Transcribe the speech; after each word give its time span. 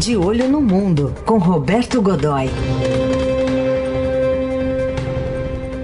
De 0.00 0.16
Olho 0.16 0.48
no 0.48 0.62
Mundo, 0.62 1.14
com 1.26 1.36
Roberto 1.36 2.00
Godoy. 2.00 2.46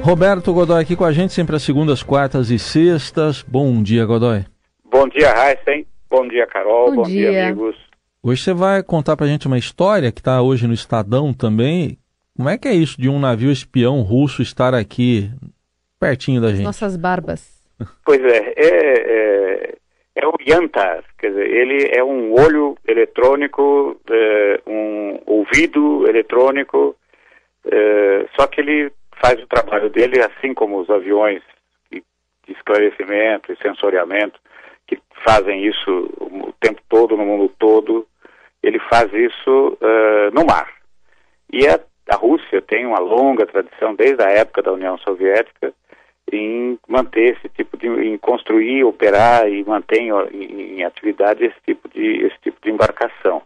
Roberto 0.02 0.54
Godoy 0.54 0.80
aqui 0.80 0.96
com 0.96 1.04
a 1.04 1.12
gente, 1.12 1.34
sempre 1.34 1.54
às 1.54 1.62
segundas, 1.62 2.02
quartas 2.02 2.48
e 2.48 2.58
sextas. 2.58 3.42
Bom 3.42 3.82
dia, 3.82 4.06
Godoy. 4.06 4.46
Bom 4.90 5.06
dia, 5.06 5.28
Heisen. 5.28 5.86
Bom 6.08 6.26
dia, 6.26 6.46
Carol. 6.46 6.92
Bom, 6.92 6.96
Bom 6.96 7.02
dia. 7.02 7.30
dia. 7.30 7.46
amigos. 7.48 7.76
Hoje 8.22 8.42
você 8.42 8.54
vai 8.54 8.82
contar 8.82 9.18
pra 9.18 9.26
gente 9.26 9.46
uma 9.46 9.58
história 9.58 10.10
que 10.10 10.20
está 10.20 10.40
hoje 10.40 10.66
no 10.66 10.72
Estadão 10.72 11.34
também. 11.34 11.98
Como 12.34 12.48
é 12.48 12.56
que 12.56 12.68
é 12.68 12.74
isso 12.74 12.98
de 12.98 13.10
um 13.10 13.18
navio 13.18 13.50
espião 13.50 14.00
russo 14.00 14.40
estar 14.40 14.72
aqui 14.72 15.30
pertinho 16.00 16.40
da 16.40 16.52
gente? 16.52 16.62
Nossas 16.62 16.96
barbas. 16.96 17.54
Pois 18.02 18.24
é, 18.24 18.54
é, 18.56 18.64
é, 18.64 19.74
é 20.16 20.26
o 20.26 20.34
Yantar, 20.40 21.04
quer 21.18 21.28
dizer, 21.28 21.46
ele 21.46 21.90
é 21.94 22.02
um 22.02 22.32
olho 22.32 22.76
eletrônico, 22.88 24.00
é, 24.10 24.60
um 24.66 25.20
ouvido 25.26 26.08
eletrônico, 26.08 26.96
é, 27.66 28.26
só 28.34 28.46
que 28.46 28.62
ele 28.62 28.90
faz 29.22 29.38
o 29.42 29.46
trabalho 29.46 29.90
dele 29.90 30.20
assim 30.20 30.54
como 30.54 30.78
os 30.80 30.88
aviões 30.88 31.42
de 31.90 32.02
esclarecimento 32.48 33.52
e 33.52 33.56
sensoriamento, 33.58 34.40
que 34.86 34.98
fazem 35.22 35.66
isso 35.66 36.10
o 36.18 36.52
tempo 36.60 36.80
todo, 36.88 37.16
no 37.16 37.26
mundo 37.26 37.52
todo, 37.58 38.06
ele 38.62 38.78
faz 38.88 39.12
isso 39.12 39.78
uh, 39.80 40.30
no 40.32 40.44
mar. 40.46 40.72
E 41.52 41.66
a, 41.66 41.78
a 42.08 42.16
Rússia 42.16 42.62
tem 42.62 42.86
uma 42.86 43.00
longa 43.00 43.46
tradição, 43.46 43.94
desde 43.94 44.22
a 44.22 44.30
época 44.30 44.62
da 44.62 44.72
União 44.72 44.96
Soviética, 44.98 45.74
em 46.32 46.78
manter 46.88 47.36
esse 47.36 47.48
tipo 47.50 47.76
de, 47.76 47.86
em 47.86 48.18
construir, 48.18 48.84
operar 48.84 49.48
e 49.48 49.64
manter 49.64 50.00
em, 50.00 50.10
em, 50.78 50.84
atividade 50.84 51.44
esse 51.44 51.56
tipo 51.64 51.88
de, 51.88 52.26
esse 52.26 52.36
tipo 52.42 52.58
de 52.62 52.70
embarcação. 52.70 53.42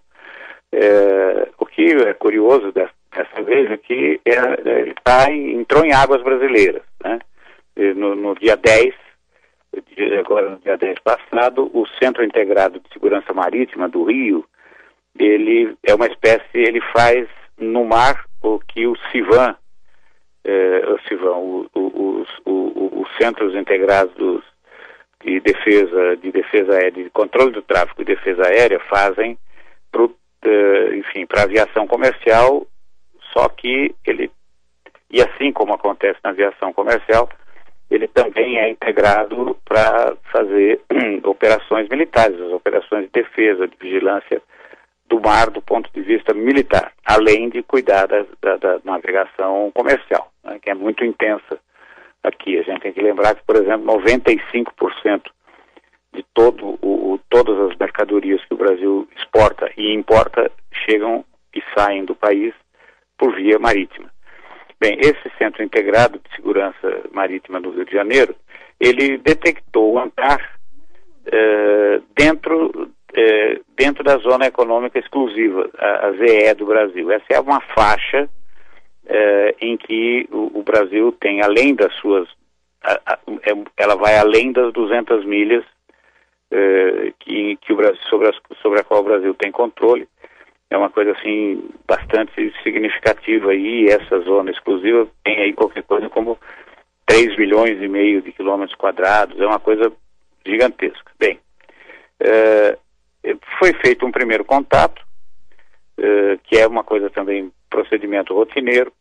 É, 0.73 1.49
o 1.59 1.67
que 1.67 1.93
é 1.93 2.15
curioso 2.15 2.73
dessa, 2.73 2.93
dessa 3.15 3.43
vez 3.43 3.71
é 3.71 3.77
que 3.77 4.21
é, 4.25 4.81
ele 4.81 4.95
tá 5.05 5.31
entrou 5.31 5.85
em 5.85 5.93
águas 5.93 6.23
brasileiras. 6.23 6.83
Né? 7.03 7.19
No, 7.97 8.15
no, 8.15 8.35
dia 8.35 8.57
10, 8.57 8.95
agora 10.19 10.51
no 10.51 10.59
dia 10.59 10.77
10 10.77 10.99
passado, 11.01 11.71
o 11.73 11.87
Centro 12.03 12.25
Integrado 12.25 12.81
de 12.81 12.93
Segurança 12.93 13.33
Marítima 13.33 13.89
do 13.89 14.05
Rio, 14.05 14.45
ele 15.19 15.75
é 15.83 15.95
uma 15.95 16.07
espécie, 16.07 16.45
ele 16.55 16.81
faz 16.93 17.29
no 17.59 17.85
mar 17.85 18.25
o 18.43 18.59
que 18.59 18.87
o 18.87 18.97
CIVAN, 19.11 19.55
é, 20.45 20.87
o 20.89 20.99
CIVAN, 21.09 21.37
o, 21.37 21.67
o, 21.75 22.21
os 22.21 22.29
Centros 23.21 23.55
Integrados 23.55 24.15
dos, 24.15 24.43
de 25.25 25.41
Defesa, 25.41 26.17
de 26.17 26.33
Defesa 26.33 26.73
Aérea, 26.73 27.05
de 27.05 27.11
Controle 27.11 27.53
do 27.53 27.63
Tráfico 27.63 28.01
e 28.01 28.07
Defesa 28.07 28.47
Aérea 28.47 28.81
fazem 28.89 29.39
pro, 29.93 30.07
uh, 30.07 30.95
enfim, 30.95 31.27
para 31.27 31.43
aviação 31.43 31.87
comercial, 31.87 32.67
só 33.33 33.49
que 33.49 33.95
ele, 34.07 34.31
e 35.11 35.21
assim 35.21 35.53
como 35.53 35.75
acontece 35.75 36.19
na 36.25 36.31
aviação 36.31 36.73
comercial, 36.73 37.29
ele 37.91 38.09
também 38.09 38.59
é 38.59 38.71
integrado 38.71 39.57
para 39.65 40.17
fazer 40.33 40.81
operações 41.25 41.89
militares, 41.89 42.41
as 42.41 42.53
operações 42.53 43.05
de 43.07 43.11
defesa, 43.11 43.69
de 43.69 43.77
vigilância 43.79 44.41
do 45.07 45.21
mar 45.21 45.51
do 45.51 45.61
ponto 45.61 45.91
de 45.93 46.01
vista 46.01 46.33
militar, 46.33 46.93
além 47.05 47.51
de 47.51 47.63
cuidar 47.65 48.07
da, 48.07 48.25
da, 48.41 48.57
da 48.57 48.81
navegação 48.85 49.71
comercial, 49.75 50.31
né, 50.45 50.59
que 50.63 50.71
é 50.71 50.75
muito 50.75 51.05
intensa 51.05 51.59
aqui. 52.23 52.59
A 52.59 52.63
gente 52.63 52.81
tem 52.81 52.93
que 52.93 53.03
lembrar 53.03 53.35
que, 53.35 53.45
por 53.45 53.57
exemplo, 53.57 53.87
95% 53.87 55.23
de 56.13 56.25
todo 56.35 56.79
o, 56.83 57.19
todas 57.29 57.71
as 57.71 57.77
mercadorias 57.79 58.45
que 58.45 58.55
o 58.55 58.59
Brasil 58.59 59.09
exporta 59.17 59.71
e 59.77 59.95
importa 59.95 60.51
chegam 60.85 61.25
e 61.55 61.63
saem 61.77 62.05
do 62.05 62.15
país 62.15 62.53
por 63.17 63.35
via 63.35 63.59
marítima. 63.59 64.11
Bem, 64.81 64.99
esse 64.99 65.31
Centro 65.39 65.63
Integrado 65.63 66.19
de 66.19 66.35
Segurança 66.35 67.03
Marítima 67.13 67.61
do 67.61 67.71
Rio 67.71 67.85
de 67.85 67.93
Janeiro, 67.93 68.35
ele 68.81 69.19
detectou 69.19 69.93
o 69.93 69.99
ANTAR 69.99 70.41
eh, 71.27 72.01
dentro, 72.17 72.91
eh, 73.15 73.61
dentro 73.77 74.03
da 74.03 74.17
Zona 74.19 74.47
Econômica 74.47 74.99
Exclusiva, 74.99 75.69
a, 75.77 76.07
a 76.07 76.13
ZE 76.13 76.55
do 76.55 76.65
Brasil. 76.65 77.11
Essa 77.13 77.27
é 77.35 77.41
uma 77.41 77.61
faixa 77.61 78.29
eh, 79.13 79.57
em 79.61 79.77
que 79.77 80.29
o, 80.31 80.61
o, 80.61 80.63
Brasil 80.63 81.11
tem, 81.21 81.43
além 81.43 81.75
das 81.75 81.93
suas, 81.97 82.29
a, 82.81 82.93
a, 83.05 83.19
é, 83.43 83.51
ela 83.77 83.97
vai 83.97 84.17
além 84.17 84.53
das 84.53 84.73
200 84.73 85.25
milhas 85.25 85.65
que, 87.19 87.57
que 87.57 87.73
o 87.73 87.77
Brasil, 87.77 88.01
sobre, 88.09 88.29
as, 88.29 88.37
sobre 88.61 88.81
a 88.81 88.85
qual 88.85 89.01
o 89.01 89.05
Brasil 89.05 89.35
tem 89.35 89.51
controle, 89.53 90.09
é 90.69 90.77
uma 90.77 90.91
coisa 90.91 91.13
assim 91.13 91.69
bastante 91.87 92.53
significativa. 92.63 93.51
Aí, 93.51 93.87
essa 93.87 94.21
zona 94.21 94.51
exclusiva 94.51 95.09
tem 95.25 95.39
aí 95.43 95.53
qualquer 95.53 95.83
coisa 95.83 96.09
como 96.09 96.39
3 97.07 97.37
milhões 97.37 97.83
e 97.83 97.89
meio 97.89 98.23
de 98.23 98.33
quilômetros 98.33 98.77
quadrados, 98.77 99.41
é 99.41 99.47
uma 99.47 99.59
coisa 99.61 99.93
gigantesca. 100.47 101.11
Bem, 101.19 101.39
é, 102.21 102.77
foi 103.59 103.73
feito 103.85 104.07
um 104.07 104.13
primeiro 104.13 104.45
contato, 104.45 105.05
que 106.45 106.57
é 106.57 106.67
uma 106.67 106.83
coisa 106.83 107.11
também, 107.11 107.53
procedimento 107.69 108.35
rotineiro, 108.35 108.93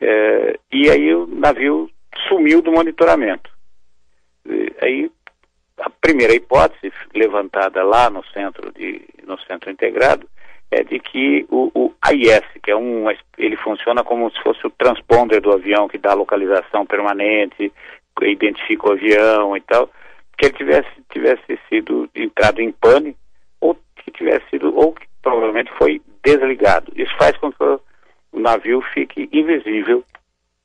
é, 0.00 0.58
e 0.72 0.90
aí 0.90 1.14
o 1.14 1.26
navio 1.26 1.90
sumiu 2.28 2.62
do 2.62 2.72
monitoramento. 2.72 3.50
aí 4.80 5.10
a 5.78 5.90
primeira 5.90 6.34
hipótese 6.34 6.92
levantada 7.14 7.82
lá 7.82 8.08
no 8.08 8.24
centro 8.26 8.72
de 8.72 9.02
no 9.26 9.38
centro 9.40 9.70
integrado 9.70 10.26
é 10.70 10.82
de 10.82 10.98
que 10.98 11.46
o, 11.48 11.70
o 11.74 11.94
AIS, 12.02 12.44
que 12.62 12.70
é 12.70 12.76
um, 12.76 13.06
ele 13.38 13.56
funciona 13.56 14.02
como 14.02 14.30
se 14.30 14.40
fosse 14.42 14.66
o 14.66 14.70
transponder 14.70 15.40
do 15.40 15.52
avião 15.52 15.88
que 15.88 15.98
dá 15.98 16.12
localização 16.14 16.84
permanente, 16.84 17.72
identifica 18.22 18.88
o 18.88 18.92
avião 18.92 19.56
e 19.56 19.60
tal, 19.60 19.88
que 20.36 20.46
ele 20.46 20.54
tivesse, 20.54 20.88
tivesse 21.12 21.58
sido 21.68 22.08
entrado 22.14 22.60
em 22.60 22.72
pane 22.72 23.16
ou 23.60 23.76
que 23.96 24.10
tivesse 24.10 24.48
sido, 24.50 24.76
ou 24.76 24.92
que 24.92 25.06
provavelmente 25.22 25.70
foi 25.78 26.00
desligado. 26.22 26.92
Isso 26.96 27.14
faz 27.16 27.36
com 27.36 27.52
que 27.52 27.58
o, 28.36 28.40
navio 28.40 28.80
fique 28.94 29.28
invisível. 29.32 30.04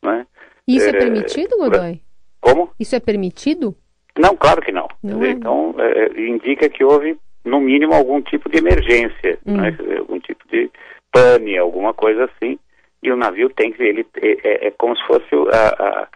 Né? 0.02 0.26
Isso 0.68 0.88
é, 0.88 0.90
é 0.90 0.94
permitido, 0.94 1.58
Godoy? 1.58 2.02
Como? 2.40 2.72
Isso 2.80 2.96
é 2.96 3.00
permitido? 3.00 3.76
Não, 4.18 4.36
claro 4.36 4.62
que 4.62 4.72
não. 4.72 4.88
não 5.04 5.24
é. 5.24 5.30
Então, 5.30 5.76
é, 5.78 6.22
indica 6.22 6.70
que 6.70 6.84
houve 6.84 7.18
no 7.44 7.60
mínimo 7.60 7.94
algum 7.94 8.22
tipo 8.22 8.50
de 8.50 8.58
emergência, 8.58 9.40
hum. 9.46 9.58
né? 9.58 9.76
algum 9.98 10.20
tipo 10.20 10.48
de 10.50 10.70
pane, 11.12 11.58
alguma 11.58 11.94
coisa 11.94 12.26
assim, 12.26 12.60
e 13.04 13.12
o 13.12 13.16
navio 13.16 13.50
tem 13.50 13.72
que 13.72 13.82
ele 13.82 14.06
é, 14.22 14.28
é, 14.44 14.68
é 14.68 14.72
como 14.72 14.96
se 14.96 15.04
fosse 15.06 15.28
a, 15.52 15.84
a, 15.84 16.08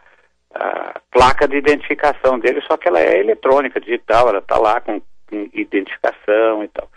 a, 0.56 1.02
placa 1.12 1.48
de 1.48 1.58
identificação 1.58 2.40
dele, 2.40 2.62
só 2.68 2.78
que 2.78 2.88
ela 2.88 3.00
é 3.00 3.20
eletrônica, 3.20 3.80
digital, 3.80 4.30
ela 4.30 4.40
está 4.40 4.58
lá 4.58 4.80
com, 4.82 5.02
com, 5.30 5.50
identificação 5.54 6.64
e 6.64 6.68
tal. 6.68 6.88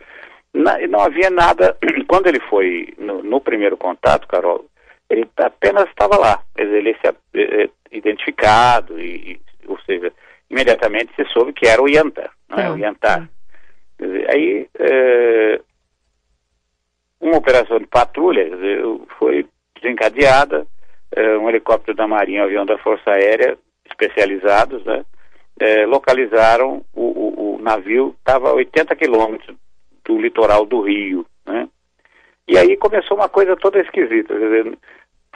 Na, 0.58 0.76
não 0.88 1.00
havia 1.00 1.30
nada, 1.30 1.76
quando 2.08 2.26
ele 2.26 2.40
foi 2.40 2.92
no, 2.98 3.22
no 3.22 3.40
primeiro 3.40 3.76
contato, 3.76 4.26
Carol, 4.26 4.66
ele 5.08 5.28
apenas 5.36 5.88
estava 5.88 6.16
lá, 6.16 6.42
ele 6.56 6.94
se 6.94 7.06
é, 7.06 7.70
identificado, 7.92 9.00
e, 9.00 9.40
ou 9.68 9.78
seja, 9.82 10.12
imediatamente 10.50 11.14
se 11.14 11.24
soube 11.26 11.52
que 11.52 11.68
era 11.68 11.80
o 11.80 11.88
Yantar, 11.88 12.32
não 12.48 12.58
é? 12.58 12.70
O 12.72 12.76
Yantar. 12.76 13.28
Dizer, 14.00 14.28
aí, 14.28 14.68
é, 14.80 15.60
uma 17.20 17.36
operação 17.36 17.78
de 17.78 17.86
patrulha 17.86 18.50
dizer, 18.50 18.82
foi 19.16 19.46
desencadeada, 19.80 20.66
é, 21.12 21.38
um 21.38 21.48
helicóptero 21.48 21.96
da 21.96 22.08
Marinha, 22.08 22.42
um 22.42 22.46
avião 22.46 22.66
da 22.66 22.76
Força 22.78 23.12
Aérea, 23.12 23.56
especializados, 23.88 24.84
né, 24.84 25.04
localizaram 25.86 26.84
o, 26.92 27.02
o, 27.02 27.54
o 27.54 27.62
navio, 27.62 28.14
estava 28.18 28.50
a 28.50 28.54
80 28.54 28.94
quilômetros 28.96 29.56
do 30.08 30.20
litoral 30.20 30.66
do 30.66 30.80
Rio, 30.80 31.24
né, 31.46 31.68
e 32.48 32.56
aí 32.56 32.76
começou 32.78 33.16
uma 33.16 33.28
coisa 33.28 33.54
toda 33.56 33.78
esquisita, 33.78 34.34
dizer, 34.34 34.76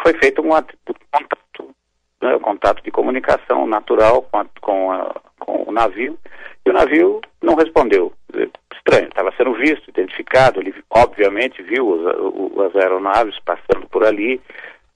foi 0.03 0.15
feito 0.15 0.41
um 0.41 0.49
contato, 0.49 1.75
né, 2.21 2.35
um 2.35 2.41
contato 2.41 2.83
de 2.83 2.91
comunicação 2.91 3.67
natural 3.67 4.23
com, 4.23 4.39
a, 4.39 4.47
com, 4.61 4.91
a, 4.91 5.15
com 5.39 5.65
o 5.69 5.73
navio, 5.73 6.19
e 6.65 6.71
o 6.71 6.73
navio 6.73 7.21
não 7.43 7.55
respondeu. 7.55 8.13
Estranho, 8.75 9.09
estava 9.09 9.33
sendo 9.37 9.53
visto, 9.55 9.91
identificado, 9.91 10.61
ele 10.61 10.75
obviamente 10.91 11.63
viu 11.63 12.09
as, 12.09 12.67
as 12.67 12.77
aeronaves 12.77 13.39
passando 13.41 13.87
por 13.89 14.05
ali. 14.05 14.41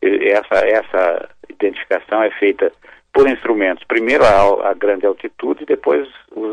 Essa, 0.00 0.64
essa 0.66 1.28
identificação 1.48 2.22
é 2.22 2.30
feita 2.30 2.72
por 3.12 3.28
instrumentos, 3.28 3.82
primeiro 3.84 4.24
a, 4.24 4.70
a 4.70 4.74
grande 4.74 5.06
altitude 5.06 5.64
depois 5.64 6.06
os, 6.06 6.14
os 6.36 6.45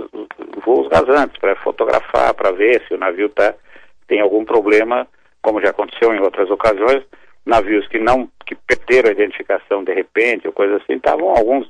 voos 0.66 0.88
rasantes, 0.92 1.38
para 1.40 1.56
fotografar, 1.58 2.34
para 2.34 2.52
ver 2.52 2.84
se 2.88 2.94
o 2.94 2.98
navio 2.98 3.30
tá, 3.30 3.54
tem 4.08 4.22
algum 4.22 4.46
problema, 4.46 5.08
como 5.42 5.62
já 5.62 5.70
aconteceu 5.70 6.14
em 6.14 6.22
outras 6.22 6.50
ocasiões, 6.50 7.04
navios 7.46 7.88
que 7.88 8.00
não 8.00 8.30
que 8.46 8.56
perderam 8.56 9.10
a 9.10 9.14
identificação 9.14 9.84
de 9.84 9.94
repente 9.94 10.48
ou 10.48 10.54
coisa 10.54 10.78
assim, 10.78 10.94
estavam 10.94 11.30
alguns 11.30 11.70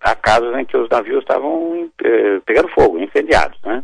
há 0.00 0.14
casos 0.14 0.56
em 0.56 0.64
que 0.64 0.76
os 0.76 0.88
navios 0.88 1.20
estavam 1.20 1.90
eh, 2.02 2.40
pegando 2.44 2.68
fogo, 2.68 2.98
incendiados, 2.98 3.58
né? 3.62 3.82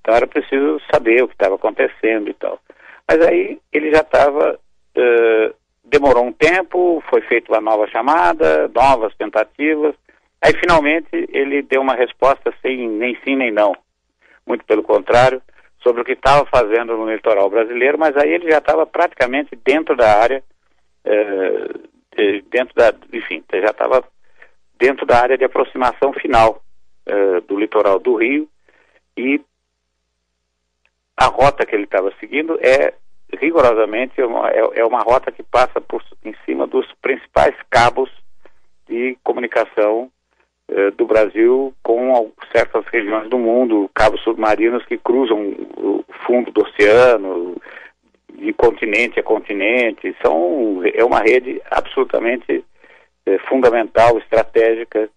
Então 0.00 0.14
era 0.14 0.26
preciso 0.26 0.80
saber 0.92 1.22
o 1.22 1.28
que 1.28 1.34
estava 1.34 1.56
acontecendo 1.56 2.28
e 2.28 2.34
tal. 2.34 2.58
Mas 3.06 3.20
aí 3.26 3.58
ele 3.72 3.90
já 3.90 4.00
estava, 4.00 4.58
uh, 4.96 5.54
demorou 5.84 6.24
um 6.24 6.32
tempo, 6.32 7.02
foi 7.08 7.20
feita 7.22 7.52
uma 7.52 7.60
nova 7.60 7.86
chamada, 7.88 8.70
novas 8.74 9.14
tentativas, 9.16 9.94
aí 10.42 10.52
finalmente 10.58 11.08
ele 11.12 11.62
deu 11.62 11.80
uma 11.80 11.94
resposta 11.94 12.52
sem 12.62 12.88
nem 12.88 13.16
sim 13.24 13.36
nem 13.36 13.50
não, 13.50 13.74
muito 14.46 14.64
pelo 14.64 14.82
contrário, 14.82 15.42
sobre 15.82 16.02
o 16.02 16.04
que 16.04 16.12
estava 16.12 16.44
fazendo 16.46 16.96
no 16.96 17.10
litoral 17.10 17.48
brasileiro, 17.48 17.98
mas 17.98 18.16
aí 18.16 18.32
ele 18.32 18.50
já 18.50 18.58
estava 18.58 18.86
praticamente 18.86 19.56
dentro 19.64 19.96
da 19.96 20.18
área, 20.20 20.42
uh, 21.06 21.88
dentro 22.50 22.74
da, 22.74 22.92
enfim, 23.12 23.44
já 23.52 23.70
estava 23.70 24.04
dentro 24.78 25.06
da 25.06 25.20
área 25.20 25.38
de 25.38 25.44
aproximação 25.44 26.12
final 26.12 26.62
uh, 27.08 27.40
do 27.42 27.58
litoral 27.58 27.98
do 27.98 28.16
Rio. 28.16 28.48
E 29.16 29.40
a 31.16 31.26
rota 31.26 31.66
que 31.66 31.74
ele 31.74 31.84
estava 31.84 32.12
seguindo 32.20 32.58
é 32.60 32.94
rigorosamente 33.40 34.22
uma, 34.22 34.48
é, 34.50 34.80
é, 34.80 34.84
uma 34.84 35.00
rota 35.00 35.30
que 35.30 35.42
passa 35.42 35.80
por 35.80 36.02
em 36.24 36.34
cima 36.44 36.66
dos 36.66 36.86
principais 37.02 37.54
cabos 37.68 38.10
de 38.88 39.18
comunicação 39.22 40.10
do 40.96 41.06
Brasil 41.06 41.72
com 41.82 42.30
certas 42.52 42.84
regiões 42.92 43.28
do 43.30 43.38
mundo, 43.38 43.90
cabos 43.94 44.20
submarinos 44.22 44.84
que 44.84 44.98
cruzam 44.98 45.38
o 45.76 46.04
fundo 46.26 46.50
do 46.50 46.62
oceano, 46.62 47.56
de 48.34 48.52
continente 48.52 49.18
a 49.18 49.22
continente, 49.22 50.14
são 50.22 50.82
é 50.94 51.04
uma 51.04 51.20
rede 51.20 51.60
absolutamente 51.70 52.64
é, 53.26 53.38
fundamental, 53.48 54.18
estratégica, 54.18 55.08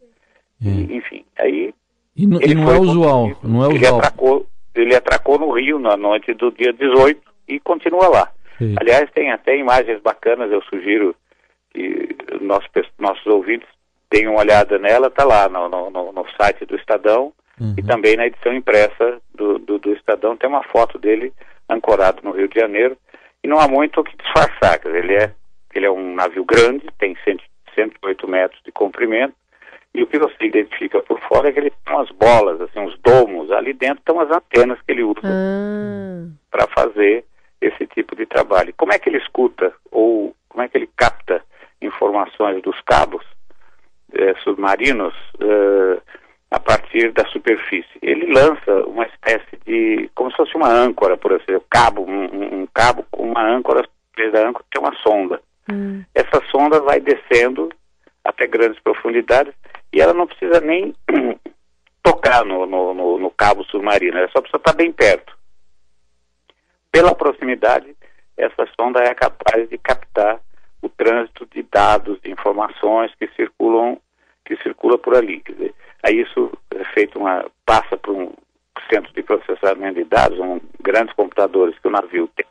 hum. 0.63 0.87
enfim. 0.89 1.25
Aí 1.37 1.73
e, 2.15 2.23
e 2.23 2.55
não 2.55 2.71
é 2.71 2.79
usual, 2.79 3.31
não 3.43 3.65
é 3.65 3.67
ele 3.69 3.85
usual. 3.85 3.99
Atracou, 3.99 4.47
ele 4.75 4.95
atracou 4.95 5.39
no 5.39 5.51
Rio 5.51 5.79
na 5.79 5.95
noite 5.95 6.33
do 6.33 6.51
dia 6.51 6.73
18 6.73 7.21
e 7.47 7.59
continua 7.59 8.07
lá. 8.07 8.31
Aliás, 8.79 9.09
tem 9.11 9.31
até 9.31 9.57
imagens 9.57 9.99
bacanas, 10.01 10.51
eu 10.51 10.61
sugiro 10.63 11.15
que 11.73 12.15
nossos, 12.41 12.69
nossos 12.99 13.25
ouvintes 13.25 13.67
deem 14.11 14.27
uma 14.27 14.41
olhada 14.41 14.77
nela, 14.77 15.07
está 15.07 15.23
lá 15.23 15.47
no, 15.47 15.69
no, 15.69 16.11
no, 16.11 16.25
site 16.37 16.65
do 16.65 16.75
Estadão 16.75 17.31
uhum. 17.59 17.73
e 17.77 17.81
também 17.81 18.17
na 18.17 18.27
edição 18.27 18.53
impressa 18.53 19.19
do, 19.33 19.57
do, 19.57 19.79
do, 19.79 19.93
Estadão 19.93 20.35
tem 20.35 20.49
uma 20.49 20.63
foto 20.63 20.99
dele 20.99 21.33
ancorado 21.69 22.21
no 22.21 22.31
Rio 22.31 22.49
de 22.49 22.59
Janeiro 22.59 22.97
e 23.41 23.47
não 23.47 23.57
há 23.59 23.67
muito 23.67 24.01
o 24.01 24.03
que 24.03 24.15
disfarçar, 24.17 24.79
dizer, 24.79 25.03
ele 25.03 25.15
é, 25.15 25.33
ele 25.73 25.85
é 25.85 25.91
um 25.91 26.13
navio 26.13 26.43
grande, 26.43 26.85
tem 26.99 27.15
108 27.73 28.27
metros 28.27 28.61
de 28.63 28.71
comprimento, 28.71 29.33
e 29.93 30.03
o 30.03 30.07
que 30.07 30.19
você 30.19 30.35
identifica 30.45 31.01
por 31.01 31.19
fora 31.21 31.49
é 31.49 31.51
que 31.51 31.59
ele 31.59 31.71
tem 31.71 31.95
umas 31.95 32.09
bolas, 32.11 32.61
assim, 32.61 32.79
uns 32.79 32.97
domos. 32.99 33.51
Ali 33.51 33.73
dentro 33.73 33.99
estão 33.99 34.19
as 34.21 34.31
antenas 34.31 34.79
que 34.81 34.91
ele 34.91 35.03
usa 35.03 35.19
ah. 35.25 36.27
para 36.49 36.67
fazer 36.67 37.25
esse 37.59 37.85
tipo 37.87 38.15
de 38.15 38.25
trabalho. 38.25 38.73
Como 38.77 38.93
é 38.93 38.99
que 38.99 39.09
ele 39.09 39.17
escuta 39.17 39.73
ou 39.91 40.33
como 40.47 40.63
é 40.63 40.69
que 40.69 40.77
ele 40.77 40.89
capta 40.95 41.41
informações 41.81 42.61
dos 42.61 42.79
cabos 42.81 43.25
eh, 44.13 44.33
submarinos 44.43 45.13
eh, 45.39 46.01
a 46.51 46.59
partir 46.59 47.11
da 47.11 47.25
superfície? 47.27 47.97
Ele 48.01 48.31
lança 48.31 48.73
uma 48.87 49.05
espécie 49.05 49.57
de, 49.65 50.09
como 50.15 50.31
se 50.31 50.37
fosse 50.37 50.55
uma 50.55 50.69
âncora, 50.69 51.17
por 51.17 51.31
exemplo, 51.31 51.65
cabo, 51.69 52.03
um, 52.03 52.61
um 52.61 52.67
cabo 52.73 53.05
com 53.11 53.31
uma 53.31 53.43
âncora, 53.43 53.87
da 54.31 54.47
âncora 54.47 54.65
tem 54.71 54.81
uma 54.81 54.95
sonda. 54.97 55.41
Hum. 55.71 56.03
Essa 56.13 56.41
sonda 56.51 56.79
vai 56.81 56.99
descendo 56.99 57.69
até 58.23 58.45
grandes 58.45 58.79
profundidades 58.81 59.53
e 59.93 59.99
ela 59.99 60.13
não 60.13 60.27
precisa 60.27 60.59
nem 60.59 60.93
tocar 62.03 62.45
no, 62.45 62.65
no, 62.65 62.93
no, 62.93 63.19
no 63.19 63.29
cabo 63.31 63.63
submarino, 63.65 64.17
ela 64.17 64.29
só 64.29 64.41
precisa 64.41 64.57
estar 64.57 64.73
bem 64.73 64.91
perto. 64.91 65.35
Pela 66.91 67.15
proximidade, 67.15 67.95
essa 68.37 68.67
sonda 68.79 69.01
é 69.01 69.13
capaz 69.13 69.69
de 69.69 69.77
captar 69.77 70.39
o 70.81 70.89
trânsito 70.89 71.47
de 71.53 71.63
dados, 71.63 72.19
de 72.21 72.31
informações 72.31 73.13
que 73.15 73.27
circulam, 73.35 73.35
que 73.35 73.35
circula 73.35 73.60
por 75.11 75.17
ali. 75.17 75.41
Quer 75.41 75.51
dizer, 75.53 75.73
aí 76.03 76.21
isso 76.21 76.51
é 76.73 76.83
feito 76.93 77.19
uma 77.19 77.45
passa 77.65 77.97
por 77.97 78.15
um 78.15 78.31
centro 78.89 79.13
de 79.13 79.21
processamento 79.21 79.95
de 79.95 80.05
dados, 80.05 80.39
um, 80.39 80.59
grandes 80.81 81.13
computadores 81.15 81.77
que 81.79 81.87
o 81.87 81.91
navio 81.91 82.29
tem 82.35 82.45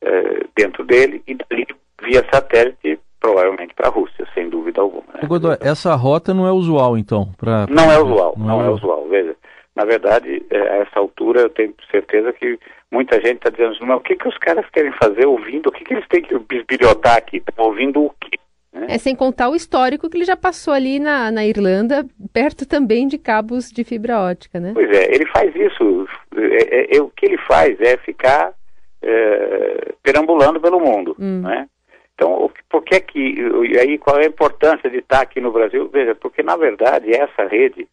é, 0.00 0.46
dentro 0.56 0.84
dele 0.84 1.22
e 1.26 1.34
dali 1.34 1.66
via 2.02 2.24
satélite 2.32 2.98
provavelmente 3.20 3.74
para 3.74 3.88
a 3.88 3.90
Rússia, 3.90 4.26
sem 4.34 4.50
dúvida 4.50 4.80
alguma. 4.80 5.06
Né? 5.14 5.26
Godoy, 5.26 5.56
essa 5.60 5.94
rota 5.94 6.34
não 6.34 6.46
é 6.46 6.52
usual, 6.52 6.98
então? 6.98 7.32
Pra, 7.38 7.66
pra... 7.66 7.74
Não 7.74 7.90
é 7.90 7.98
usual, 7.98 8.34
não, 8.36 8.46
não 8.46 8.62
é, 8.62 8.66
é 8.66 8.70
usual. 8.70 9.08
Veja, 9.08 9.36
na 9.74 9.84
verdade, 9.84 10.44
é, 10.50 10.58
a 10.58 10.76
essa 10.76 10.98
altura 10.98 11.40
eu 11.42 11.50
tenho 11.50 11.74
certeza 11.90 12.32
que 12.32 12.58
muita 12.90 13.16
gente 13.16 13.36
está 13.36 13.50
dizendo, 13.50 13.74
mas 13.86 13.96
o 13.96 14.00
que, 14.00 14.16
que 14.16 14.28
os 14.28 14.36
caras 14.38 14.66
querem 14.70 14.92
fazer 14.92 15.26
ouvindo? 15.26 15.68
O 15.68 15.72
que, 15.72 15.84
que 15.84 15.94
eles 15.94 16.08
têm 16.08 16.22
que 16.22 16.38
bisbilhotar 16.38 17.16
aqui? 17.16 17.38
Estão 17.38 17.66
ouvindo 17.66 18.04
o 18.04 18.14
quê? 18.20 18.38
Né? 18.74 18.86
É 18.90 18.98
sem 18.98 19.14
contar 19.14 19.48
o 19.48 19.54
histórico 19.54 20.10
que 20.10 20.16
ele 20.16 20.24
já 20.24 20.36
passou 20.36 20.74
ali 20.74 20.98
na, 20.98 21.30
na 21.30 21.46
Irlanda, 21.46 22.04
perto 22.32 22.66
também 22.66 23.06
de 23.06 23.16
cabos 23.16 23.70
de 23.70 23.84
fibra 23.84 24.18
ótica, 24.18 24.58
né? 24.58 24.72
Pois 24.74 24.90
é, 24.90 25.14
ele 25.14 25.24
faz 25.26 25.54
isso. 25.54 26.08
É, 26.36 26.80
é, 26.80 26.96
é 26.96 27.00
o 27.00 27.08
que 27.08 27.24
ele 27.24 27.38
faz 27.38 27.80
é 27.80 27.96
ficar 27.98 28.52
é, 29.00 29.92
perambulando 30.02 30.60
pelo 30.60 30.80
mundo, 30.80 31.16
hum. 31.18 31.42
né? 31.42 31.68
Então, 32.14 32.50
por 32.68 32.82
que 32.84 33.00
que, 33.00 33.18
e 33.18 33.78
aí 33.78 33.98
qual 33.98 34.18
é 34.18 34.24
a 34.24 34.28
importância 34.28 34.88
de 34.88 34.98
estar 34.98 35.20
aqui 35.20 35.40
no 35.40 35.50
Brasil? 35.50 35.88
Veja, 35.92 36.14
porque 36.14 36.42
na 36.42 36.56
verdade 36.56 37.12
essa 37.12 37.46
rede, 37.46 37.88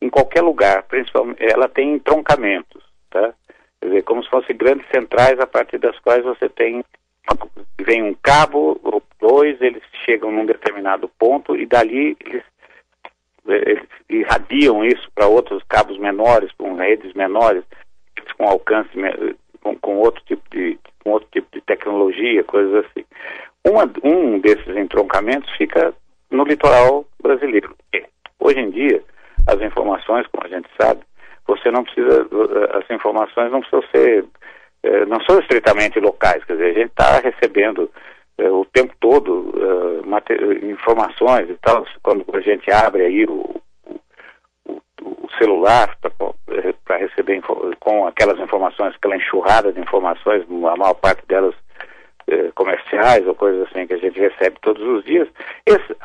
em 0.00 0.10
qualquer 0.10 0.42
lugar, 0.42 0.82
principalmente, 0.82 1.42
ela 1.42 1.66
tem 1.66 1.94
entroncamentos, 1.94 2.82
tá? 3.10 3.32
Quer 3.80 3.88
dizer, 3.88 4.02
como 4.02 4.22
se 4.22 4.30
fossem 4.30 4.56
grandes 4.56 4.86
centrais 4.94 5.38
a 5.40 5.46
partir 5.46 5.78
das 5.78 5.98
quais 6.00 6.22
você 6.24 6.48
tem, 6.48 6.84
vem 7.80 8.02
um 8.02 8.14
cabo 8.22 9.02
dois, 9.26 9.60
eles 9.60 9.82
chegam 10.04 10.30
num 10.30 10.44
determinado 10.44 11.08
ponto 11.18 11.56
e 11.56 11.64
dali 11.64 12.16
eles, 12.26 12.42
eles 13.46 13.88
irradiam 14.10 14.84
isso 14.84 15.10
para 15.14 15.26
outros 15.26 15.62
cabos 15.68 15.98
menores, 15.98 16.52
com 16.58 16.74
redes 16.74 17.14
menores, 17.14 17.64
com 18.36 18.46
alcance, 18.46 18.90
com, 19.62 19.76
com 19.76 19.96
outro 19.96 20.22
tipo 20.26 20.42
de 20.50 20.78
com 21.02 21.10
outro 21.10 21.28
tipo 21.32 21.48
de 21.52 21.60
tecnologia, 21.60 22.42
coisas 22.44 22.84
assim. 22.86 23.04
Uma, 23.66 23.90
um 24.02 24.38
desses 24.38 24.74
entroncamentos 24.76 25.50
fica 25.56 25.94
no 26.30 26.44
litoral 26.44 27.06
brasileiro. 27.22 27.74
Hoje 28.40 28.58
em 28.58 28.70
dia, 28.70 29.02
as 29.46 29.60
informações, 29.60 30.26
como 30.28 30.46
a 30.46 30.48
gente 30.48 30.68
sabe, 30.80 31.00
você 31.46 31.70
não 31.70 31.84
precisa, 31.84 32.26
as 32.72 32.90
informações 32.90 33.52
não 33.52 33.60
precisam 33.60 33.82
ser, 33.94 34.24
eh, 34.82 35.04
não 35.06 35.20
são 35.24 35.38
estritamente 35.40 36.00
locais, 36.00 36.42
quer 36.44 36.54
dizer, 36.54 36.70
a 36.70 36.74
gente 36.74 36.90
está 36.90 37.20
recebendo 37.20 37.82
eh, 37.84 37.88
o 38.38 38.64
tempo 38.64 38.94
todo 38.98 39.52
uh, 39.54 40.66
informações 40.66 41.48
e 41.48 41.54
tal, 41.62 41.86
quando 42.02 42.24
a 42.34 42.40
gente 42.40 42.70
abre 42.70 43.04
aí 43.04 43.24
o, 43.24 43.60
o, 44.66 44.80
o 45.00 45.28
celular 45.38 45.96
para 46.84 46.96
receber 46.96 47.40
com 47.78 48.06
aquelas 48.06 48.38
informações, 48.40 48.94
aquela 48.94 49.16
enxurrada 49.16 49.72
de 49.72 49.80
informações, 49.80 50.44
a 50.48 50.76
maior 50.76 50.94
parte 50.94 51.24
delas 51.26 51.54
eh, 52.26 52.50
comerciais 52.54 53.26
ou 53.26 53.34
coisas 53.34 53.68
assim 53.68 53.86
que 53.86 53.94
a 53.94 53.98
gente 53.98 54.18
recebe 54.18 54.56
todos 54.62 54.82
os 54.82 55.04
dias, 55.04 55.28
esse, 55.66 55.96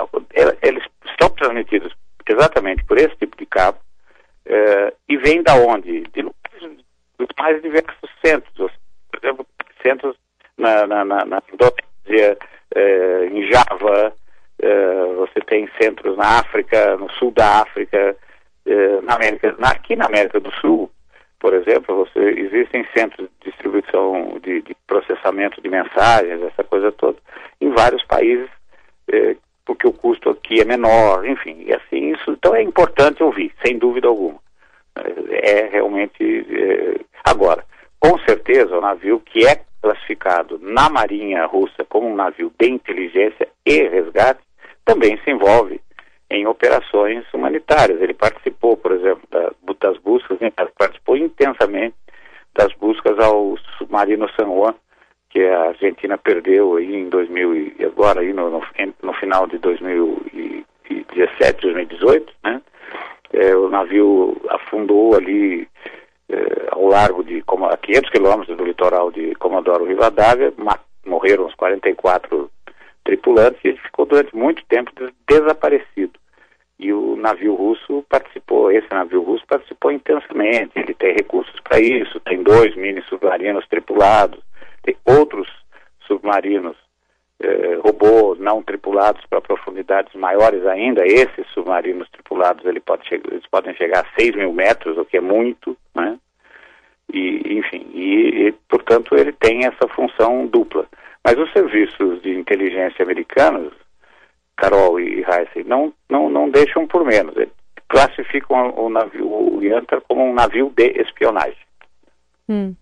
eles 0.61 0.83
são 1.19 1.29
transmitidos 1.29 1.93
exatamente 2.27 2.83
por 2.85 2.97
esse 2.97 3.15
tipo 3.17 3.37
de 3.37 3.45
cabo 3.45 3.77
e 5.07 5.17
vem 5.17 5.43
da 5.43 5.55
onde? 5.55 6.01
De, 6.01 6.23
dos 7.19 7.27
mais 7.37 7.61
diversos 7.61 8.09
centros, 8.23 8.71
por 9.11 9.19
exemplo, 9.23 9.45
centros 9.81 10.15
na, 10.57 10.87
na, 10.87 11.05
na, 11.05 11.25
na 11.25 11.41
Indonésia, 12.09 12.37
em 13.31 13.51
Java, 13.51 14.13
você 15.17 15.39
tem 15.45 15.69
centros 15.79 16.17
na 16.17 16.39
África, 16.39 16.97
no 16.97 17.09
sul 17.13 17.31
da 17.31 17.61
África, 17.61 18.15
na 19.03 19.15
América, 19.15 19.55
na, 19.57 19.69
aqui 19.69 19.95
na 19.95 20.05
América 20.05 20.39
do 20.39 20.51
Sul, 20.55 20.89
por 21.39 21.53
exemplo, 21.53 21.95
você, 21.95 22.19
existem 22.19 22.85
centros 22.93 23.29
de 23.39 23.49
distribuição, 23.49 24.37
de, 24.43 24.61
de, 24.61 24.75
processamento 24.85 25.61
de 25.61 25.69
mensagens, 25.69 26.41
essa 26.43 26.63
coisa 26.63 26.91
toda, 26.91 27.17
em 27.61 27.69
vários 27.69 28.03
países, 28.03 28.49
eh, 29.09 29.37
porque 29.65 29.87
o 29.87 29.93
custo 29.93 30.29
aqui 30.29 30.59
é 30.59 30.65
menor, 30.65 31.25
enfim, 31.25 31.63
e 31.65 31.73
assim, 31.73 32.11
isso, 32.11 32.31
então 32.31 32.53
é 32.53 32.61
importante 32.61 33.23
ouvir, 33.23 33.53
sem 33.65 33.77
dúvida 33.77 34.07
alguma. 34.07 34.37
É, 34.97 35.51
é 35.51 35.69
realmente, 35.69 36.21
é, 36.21 36.99
agora, 37.23 37.63
com 37.99 38.17
certeza 38.19 38.77
o 38.77 38.81
navio 38.81 39.21
que 39.21 39.45
é 39.47 39.61
classificado 39.81 40.59
na 40.61 40.89
Marinha 40.89 41.45
Russa 41.45 41.85
como 41.87 42.07
um 42.07 42.15
navio 42.15 42.51
de 42.59 42.69
inteligência 42.69 43.47
e 43.65 43.87
resgate, 43.87 44.41
também 44.85 45.17
se 45.23 45.31
envolve 45.31 45.81
em 46.29 46.45
operações 46.45 47.25
humanitárias. 47.33 48.01
Ele 48.01 48.13
participou, 48.13 48.77
por 48.77 48.91
exemplo, 48.91 49.23
da, 49.31 49.51
das 49.79 49.97
buscas, 49.97 50.39
né, 50.39 50.51
participou 50.77 51.17
intensamente 51.17 51.95
das 52.53 52.71
buscas 52.73 53.17
ao 53.19 53.57
submarino 53.77 54.29
San 54.31 54.47
Juan, 54.47 54.75
que 55.29 55.41
a 55.41 55.69
Argentina 55.69 56.17
perdeu 56.17 56.75
aí 56.75 56.93
em 56.95 57.07
2000 57.09 57.55
e 57.55 57.85
agora 57.85 58.19
aí 58.21 58.33
no, 58.33 58.49
no, 58.49 58.61
no 59.01 59.13
final 59.13 59.47
de 59.47 59.57
2017, 59.59 61.61
2018, 61.61 62.33
né? 62.43 62.61
É, 63.31 63.55
o 63.55 63.69
navio 63.69 64.35
afundou 64.49 65.15
ali 65.15 65.67
eh, 66.29 66.58
ao 66.79 66.87
largo 66.87 67.23
de 67.23 67.43
a 67.69 67.77
500 67.77 68.09
quilômetros 68.09 68.57
do 68.57 68.63
litoral 68.63 69.11
de 69.11 69.35
Comodoro 69.35 69.83
Rivadavia, 69.83 70.53
morreram 71.05 71.45
os 71.45 71.53
44 71.55 72.49
tripulantes 73.03 73.59
e 73.65 73.69
ele 73.69 73.77
ficou 73.79 74.05
durante 74.05 74.33
muito 74.33 74.63
tempo 74.65 74.91
desaparecido. 75.27 76.13
E 76.79 76.93
o 76.93 77.17
navio 77.17 77.55
russo 77.55 78.05
participou, 78.07 78.71
esse 78.71 78.87
navio 78.91 79.21
russo 79.21 79.45
participou 79.45 79.91
intensamente, 79.91 80.71
ele 80.77 80.93
tem 80.93 81.13
recursos 81.13 81.59
para 81.59 81.81
isso, 81.81 82.21
tem 82.21 82.41
dois 82.41 82.73
mini 82.77 83.01
submarinos 83.01 83.67
tripulados, 83.67 84.39
tem 84.81 84.95
outros 85.03 85.49
submarinos 86.07 86.77
eh, 87.41 87.77
robôs 87.83 88.39
não 88.39 88.63
tripulados 88.63 89.21
para 89.29 89.41
profundidades 89.41 90.13
maiores 90.13 90.65
ainda, 90.65 91.05
esses 91.05 91.45
submarinos 91.53 92.09
tripulados 92.11 92.65
ele 92.65 92.79
pode 92.79 93.03
eles 93.11 93.45
podem 93.51 93.75
chegar 93.75 94.05
a 94.05 94.21
6 94.21 94.37
mil 94.37 94.53
metros, 94.53 94.97
o 94.97 95.03
que 95.03 95.17
é 95.17 95.21
muito, 95.21 95.75
né? 95.93 96.17
E, 97.13 97.57
enfim, 97.57 97.85
e, 97.93 98.47
e, 98.47 98.51
portanto 98.67 99.15
ele 99.15 99.31
tem 99.33 99.65
essa 99.65 99.87
função 99.89 100.47
dupla. 100.47 100.85
Mas 101.23 101.37
os 101.37 101.51
serviços 101.51 102.21
de 102.21 102.31
inteligência 102.37 103.03
americanos, 103.03 103.73
Carol 104.55 104.99
e 104.99 105.23
Heisen, 105.23 105.63
não, 105.65 105.93
não, 106.09 106.29
não 106.29 106.49
deixam 106.49 106.87
por 106.87 107.03
menos. 107.03 107.35
Eles 107.35 107.53
classificam 107.87 108.73
o 108.77 108.89
navio, 108.89 109.27
o 109.27 109.63
Yantar 109.63 110.01
como 110.07 110.23
um 110.23 110.33
navio 110.33 110.71
de 110.75 111.01
espionagem. 111.01 111.57
Hum. 112.47 112.75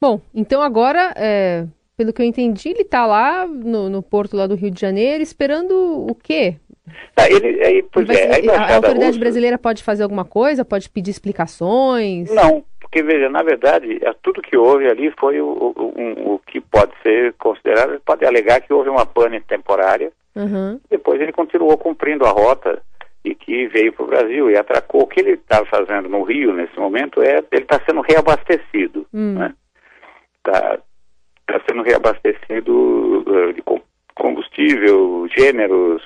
Bom, 0.00 0.20
então 0.34 0.62
agora 0.62 1.12
é, 1.16 1.66
pelo 1.96 2.12
que 2.12 2.20
eu 2.20 2.26
entendi, 2.26 2.70
ele 2.70 2.82
está 2.82 3.06
lá 3.06 3.46
no, 3.46 3.88
no, 3.88 4.02
porto 4.02 4.36
lá 4.36 4.46
do 4.46 4.54
Rio 4.54 4.70
de 4.70 4.80
Janeiro 4.80 5.22
esperando 5.22 5.72
o 6.08 6.14
quê? 6.14 6.56
Ah, 7.16 7.30
ele, 7.30 7.64
aí, 7.64 7.82
pois 7.82 8.08
é, 8.08 8.50
a, 8.50 8.60
a, 8.60 8.74
autoridade 8.74 9.06
russa... 9.08 9.20
brasileira 9.20 9.56
pode 9.56 9.82
fazer 9.84 10.02
alguma 10.02 10.24
coisa? 10.24 10.64
Pode 10.64 10.90
pedir 10.90 11.10
explicações? 11.10 12.28
Não, 12.30 12.64
porque 12.92 13.02
veja, 13.02 13.30
na 13.30 13.42
verdade, 13.42 13.98
é, 14.04 14.12
tudo 14.22 14.42
que 14.42 14.54
houve 14.54 14.86
ali 14.86 15.10
foi 15.18 15.40
o, 15.40 15.46
o, 15.46 15.94
um, 15.96 16.34
o 16.34 16.38
que 16.40 16.60
pode 16.60 16.92
ser 17.02 17.32
considerado, 17.38 17.98
pode 18.04 18.22
alegar 18.26 18.60
que 18.60 18.70
houve 18.70 18.90
uma 18.90 19.06
pane 19.06 19.40
temporária, 19.40 20.12
uhum. 20.36 20.78
depois 20.90 21.18
ele 21.18 21.32
continuou 21.32 21.78
cumprindo 21.78 22.26
a 22.26 22.30
rota 22.30 22.82
e 23.24 23.34
que 23.34 23.66
veio 23.68 23.94
para 23.94 24.04
o 24.04 24.08
Brasil 24.08 24.50
e 24.50 24.58
atracou. 24.58 25.04
O 25.04 25.06
que 25.06 25.20
ele 25.20 25.30
está 25.30 25.64
fazendo 25.64 26.10
no 26.10 26.22
Rio 26.22 26.52
nesse 26.52 26.78
momento 26.78 27.22
é 27.22 27.42
ele 27.50 27.62
está 27.62 27.80
sendo 27.88 28.02
reabastecido, 28.02 29.06
hum. 29.14 29.38
né? 29.38 29.54
Tá, 30.42 30.78
está 31.48 31.62
sendo 31.66 31.82
reabastecido 31.82 33.24
uh, 33.26 33.54
de 33.54 33.62
combustível, 34.14 35.26
gêneros, 35.34 36.02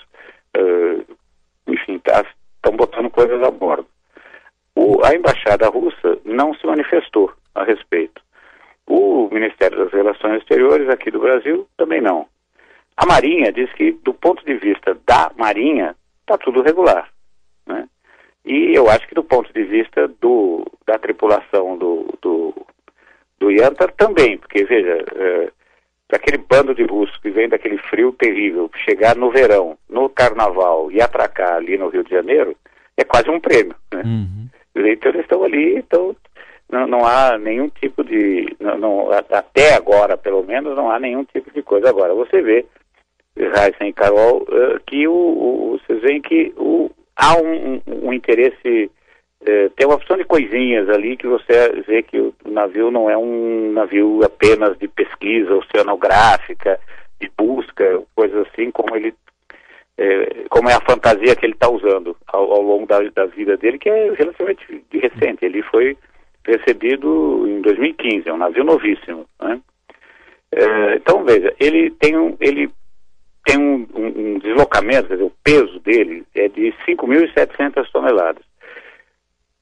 uh, 0.57 1.17
enfim, 1.67 1.97
estão 1.97 2.23
tá, 2.63 2.71
botando 2.71 3.11
coisas 3.11 3.43
a 3.43 3.51
bordo. 3.51 3.89
O, 4.77 5.05
a 5.05 5.15
embaixada 5.15 5.69
russa 5.69 6.19
não 6.25 6.55
se 6.55 6.67
manifestou 6.67 7.33
a 7.55 7.65
respeito. 7.65 8.23
O 8.87 9.29
Ministério 9.33 9.79
das 9.79 9.93
Relações 9.93 10.39
Exteriores 10.39 10.89
aqui 10.89 11.11
do 11.11 11.19
Brasil 11.19 11.67
também 11.77 12.01
não. 12.01 12.27
A 12.97 13.05
Marinha 13.05 13.51
diz 13.51 13.73
que, 13.73 13.93
do 13.93 14.15
ponto 14.15 14.45
de 14.45 14.55
vista 14.55 14.97
da 15.07 15.33
Marinha, 15.37 15.97
está 16.21 16.39
tudo 16.39 16.63
regular. 16.63 17.09
Né? 17.67 17.89
E 18.45 18.75
eu 18.75 18.89
acho 18.89 19.09
que, 19.09 19.15
do 19.15 19.25
ponto 19.25 19.53
de 19.53 19.65
vista 19.65 20.07
do, 20.21 20.65
da 20.87 20.99
tripulação 20.99 21.77
do, 21.77 22.15
do 22.23 22.55
do 23.39 23.49
também, 23.97 24.39
porque 24.39 24.65
veja, 24.65 25.05
é, 25.15 25.51
aquele 26.13 26.39
bando 26.39 26.75
de 26.75 26.85
russos 26.85 27.17
que 27.19 27.31
vem 27.31 27.49
daquele 27.49 27.79
frio 27.79 28.13
terrível, 28.13 28.71
chegar 28.85 29.17
no 29.17 29.31
verão, 29.31 29.77
no 29.89 30.09
carnaval 30.09 30.91
e 30.91 31.01
atracar 31.01 31.55
ali 31.55 31.77
no 31.77 31.89
Rio 31.89 32.05
de 32.05 32.11
Janeiro, 32.11 32.57
é 32.97 33.05
quase 33.05 33.29
um 33.29 33.41
prêmio. 33.41 33.75
Né? 33.93 34.03
Uhum. 34.05 34.46
Então 34.77 35.11
eles 35.11 35.23
estão 35.23 35.43
ali, 35.43 35.77
então 35.77 36.15
não, 36.71 36.87
não 36.87 37.07
há 37.07 37.39
nenhum 37.39 37.69
tipo 37.69 38.05
de. 38.05 38.55
Não, 38.61 38.79
não, 38.79 39.11
até 39.13 39.75
agora, 39.75 40.17
pelo 40.17 40.43
menos, 40.43 40.77
não 40.77 40.91
há 40.91 40.99
nenhum 40.99 41.25
tipo 41.25 41.51
de 41.53 41.63
coisa. 41.63 41.89
Agora, 41.89 42.15
você 42.15 42.43
vê, 42.43 42.67
Raíssa 43.39 43.85
e 43.85 43.93
Carol, 43.93 44.43
uh, 44.43 44.81
que 44.87 45.07
o, 45.07 45.13
o, 45.13 45.79
vocês 45.79 46.01
veem 46.03 46.21
que 46.21 46.53
o, 46.57 46.91
há 47.17 47.37
um, 47.37 47.75
um, 47.87 48.09
um 48.09 48.13
interesse 48.13 48.91
é, 49.45 49.69
tem 49.71 49.87
uma 49.87 49.97
opção 49.97 50.17
de 50.17 50.25
coisinhas 50.25 50.89
ali 50.89 51.17
que 51.17 51.27
você 51.27 51.83
vê 51.87 52.03
que 52.03 52.19
o 52.19 52.35
navio 52.47 52.91
não 52.91 53.09
é 53.09 53.17
um 53.17 53.73
navio 53.73 54.21
apenas 54.25 54.77
de 54.79 54.89
pesquisa 54.89 55.55
oceanográfica, 55.55 56.81
de 57.21 57.31
busca, 57.39 58.03
coisas 58.15 58.47
assim, 58.49 58.71
como 58.71 58.97
ele 58.97 59.15
é, 59.99 60.45
como 60.51 60.69
é 60.69 60.75
a 60.75 60.81
fantasia 60.81 61.35
que 61.35 61.47
ele 61.47 61.55
está 61.55 61.69
usando 61.69 62.17
ao, 62.27 62.53
ao 62.53 62.63
longo 62.63 62.87
da, 62.87 63.01
da, 63.15 63.27
vida 63.27 63.57
dele, 63.57 63.79
que 63.79 63.89
é 63.89 64.13
relativamente 64.13 64.85
recente. 64.93 65.45
Ele 65.45 65.63
foi 65.63 65.97
recebido 66.45 67.47
em 67.49 67.61
2015, 67.61 68.29
é 68.29 68.33
um 68.33 68.39
navio 68.39 68.65
novíssimo. 68.65 69.27
Né? 69.41 69.61
É, 70.53 70.97
então, 70.97 71.25
veja, 71.25 71.55
ele 71.59 71.91
tem 71.91 72.17
um, 72.17 72.37
ele 72.41 72.71
tem 73.45 73.59
um, 73.59 73.87
um, 73.95 74.07
um 74.07 74.39
deslocamento, 74.39 75.09
quer 75.09 75.15
dizer, 75.15 75.25
o 75.25 75.33
peso 75.43 75.81
dele 75.81 76.25
é 76.35 76.49
de 76.49 76.75
5.700 76.87 77.91
toneladas. 77.93 78.45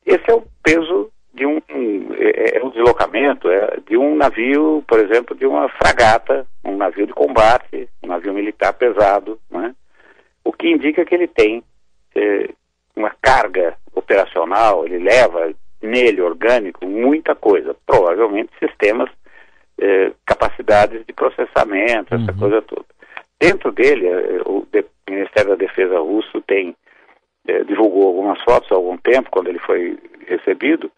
Esse 0.04 0.30
é 0.30 0.34
o 0.34 0.42
peso 0.62 1.10
de 1.32 1.46
um, 1.46 1.60
um 1.70 2.14
é, 2.14 2.58
é, 2.58 2.64
um 2.64 2.70
deslocamento 2.70 3.48
é, 3.48 3.78
de 3.86 3.96
um 3.96 4.14
navio, 4.16 4.84
por 4.86 4.98
exemplo, 5.00 5.36
de 5.36 5.46
uma 5.46 5.68
fragata, 5.68 6.46
um 6.64 6.76
navio 6.76 7.06
de 7.06 7.12
combate, 7.12 7.88
um 8.02 8.08
navio 8.08 8.32
militar 8.32 8.72
pesado, 8.72 9.38
né? 9.50 9.74
O 10.44 10.52
que 10.52 10.68
indica 10.68 11.04
que 11.04 11.14
ele 11.14 11.26
tem 11.26 11.62
é, 12.14 12.48
uma 12.94 13.10
carga 13.22 13.76
operacional, 13.94 14.84
ele 14.84 14.98
leva 14.98 15.52
nele 15.82 16.20
orgânico 16.20 16.86
muita 16.86 17.34
coisa, 17.34 17.76
provavelmente 17.86 18.50
sistemas, 18.58 19.10
é, 19.78 20.12
capacidades 20.24 21.04
de 21.04 21.12
processamento, 21.12 22.14
essa 22.14 22.32
uhum. 22.32 22.38
coisa 22.38 22.62
toda. 22.62 22.84
Dentro 23.40 23.72
dele, 23.72 24.06
é, 24.06 24.42
o 24.46 24.66
Ministério 25.08 25.50
da 25.50 25.56
Defesa 25.56 25.98
russo 25.98 26.40
tem 26.42 26.74
é, 27.46 27.62
divulgou 27.64 28.06
algumas 28.06 28.40
fotos 28.42 28.70
há 28.72 28.74
algum 28.74 28.96
tempo, 28.96 29.30
quando 29.30 29.48
ele 29.48 29.58
foi 29.58 29.98
recebido, 30.26 30.90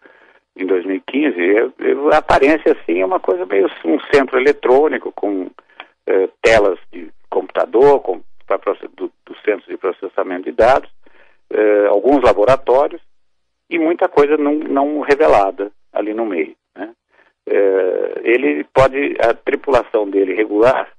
em 0.55 0.65
2015, 0.65 1.35
e, 1.37 1.57
a 2.13 2.17
aparência 2.17 2.71
assim 2.71 3.01
é 3.01 3.05
uma 3.05 3.19
coisa 3.19 3.45
meio 3.45 3.69
um 3.85 3.99
centro 4.11 4.39
eletrônico 4.39 5.11
com 5.11 5.49
é, 6.07 6.29
telas 6.41 6.79
de 6.91 7.09
computador, 7.29 7.99
com, 7.99 8.21
pra, 8.47 8.57
do, 8.95 9.11
do 9.47 9.51
centro 9.51 9.69
de 9.69 9.77
processamento 9.77 10.43
de 10.43 10.51
dados, 10.51 10.89
é, 11.49 11.87
alguns 11.87 12.21
laboratórios 12.23 13.01
e 13.69 13.79
muita 13.79 14.07
coisa 14.09 14.37
não, 14.37 14.53
não 14.55 14.99
revelada 15.01 15.71
ali 15.93 16.13
no 16.13 16.25
meio. 16.25 16.55
Né? 16.75 16.91
É, 17.47 18.21
ele 18.23 18.65
pode, 18.73 19.15
a 19.21 19.33
tripulação 19.33 20.09
dele 20.09 20.33
regular 20.33 20.89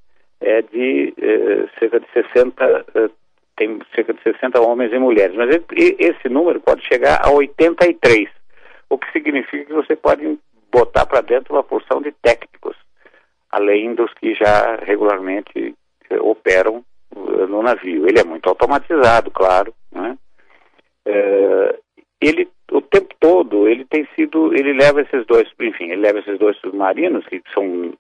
é 0.41 0.63
de 0.63 1.15
é, 1.19 1.79
cerca 1.79 2.01
de 2.01 2.07
60 2.13 3.11
tem 3.57 3.77
cerca 3.93 4.15
de 4.15 4.23
60 4.23 4.61
homens 4.61 4.93
e 4.93 4.99
mulheres, 5.01 5.35
mas 5.35 5.51
esse 5.73 6.29
número 6.29 6.61
pode 6.61 6.87
chegar 6.87 7.21
a 7.21 7.29
83, 7.33 8.29
o 8.89 8.97
que 8.97 9.11
significa 9.11 9.65
que 9.65 9.73
você 9.73 9.97
pode 9.97 10.39
botar 10.71 11.05
para 11.07 11.21
dentro 11.21 11.55
uma 11.55 11.65
porção 11.65 12.01
de 12.01 12.13
técnicos, 12.23 12.77
além 13.51 13.97
dos 13.97 14.15
que 14.15 14.33
já 14.35 14.77
regularmente 14.77 15.75
eh, 16.09 16.21
operam 16.21 16.77
eh, 16.77 16.83
no 17.15 17.63
navio. 17.63 18.09
Ele 18.09 18.19
é 18.19 18.25
muito 18.25 18.49
automatizado, 18.49 19.31
claro, 19.31 19.75
né? 19.93 20.17
É, 21.07 21.79
ele 22.21 22.49
o 22.71 22.83
tempo 22.83 23.15
todo 23.19 23.67
ele 23.67 23.85
tem 23.85 24.07
sido, 24.15 24.53
ele 24.55 24.73
leva 24.75 25.01
esses 25.01 25.27
dois, 25.27 25.49
enfim, 25.61 25.85
ele 25.85 26.03
leva 26.03 26.19
esses 26.19 26.39
dois 26.39 26.57
submarinos 26.59 27.27
que 27.27 27.43
são 27.55 27.93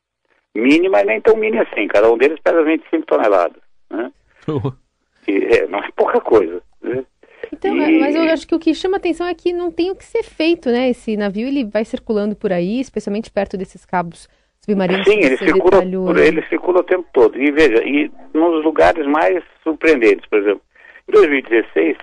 mini, 0.54 0.88
mas 0.88 1.06
nem 1.06 1.20
tão 1.20 1.36
mini 1.36 1.58
assim. 1.58 1.88
Cada 1.88 2.10
um 2.10 2.18
deles 2.18 2.38
pesa 2.42 2.62
25 2.62 3.06
toneladas, 3.06 3.62
né? 3.90 4.12
é, 5.28 5.66
não 5.66 5.78
é 5.78 5.90
pouca 5.96 6.20
coisa. 6.20 6.62
Né? 6.82 7.04
Então, 7.52 7.74
e... 7.76 8.00
mas 8.00 8.14
eu 8.14 8.22
acho 8.22 8.46
que 8.46 8.54
o 8.54 8.58
que 8.58 8.74
chama 8.74 8.98
atenção 8.98 9.26
é 9.26 9.34
que 9.34 9.52
não 9.52 9.70
tem 9.70 9.90
o 9.90 9.96
que 9.96 10.04
ser 10.04 10.22
feito, 10.22 10.68
né? 10.70 10.90
Esse 10.90 11.16
navio 11.16 11.48
ele 11.48 11.64
vai 11.64 11.84
circulando 11.84 12.36
por 12.36 12.52
aí, 12.52 12.80
especialmente 12.80 13.30
perto 13.30 13.56
desses 13.56 13.86
cabos 13.86 14.28
submarinos. 14.68 15.04
Sim, 15.04 15.20
ele 15.20 15.36
circula, 15.38 15.82
por, 15.82 16.18
ele 16.18 16.42
circula 16.48 16.80
o 16.80 16.84
tempo 16.84 17.06
todo. 17.12 17.40
E 17.40 17.50
veja, 17.50 17.82
e 17.84 18.10
nos 18.34 18.62
lugares 18.62 19.06
mais 19.06 19.42
surpreendentes, 19.62 20.26
por 20.28 20.38
exemplo, 20.38 20.62
em 21.08 21.12
2016 21.12 21.96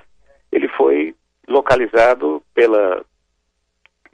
ele 0.52 0.68
foi 0.70 1.14
localizado 1.48 2.42
pela 2.54 3.04